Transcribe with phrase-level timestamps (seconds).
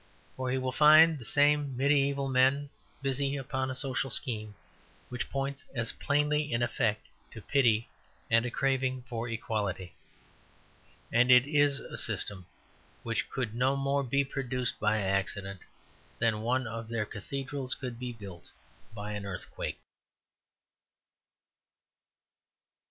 [0.35, 2.71] For he will find the same mediæval men
[3.03, 4.55] busy upon a social scheme
[5.09, 7.87] which points as plainly in effect to pity
[8.27, 9.93] and a craving for equality.
[11.11, 12.47] And it is a system
[13.03, 15.59] which could no more be produced by accident
[16.17, 18.49] than one of their cathedrals could be built
[18.95, 19.79] by an earthquake.